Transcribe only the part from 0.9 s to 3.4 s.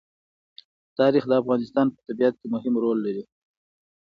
تاریخ د افغانستان په طبیعت کې مهم رول لري.